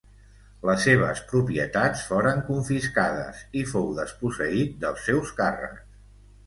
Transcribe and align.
Les 0.69 0.79
seves 0.87 1.21
propietats 1.33 2.01
foren 2.13 2.41
confiscades 2.49 3.45
i 3.63 3.65
fou 3.75 3.95
desposseït 4.03 4.77
dels 4.87 5.09
seus 5.11 5.41
càrrecs. 5.43 5.91